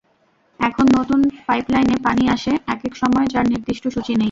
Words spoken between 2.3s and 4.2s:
আসে একেক সময়, যার নির্দিষ্ট সূচি নেই।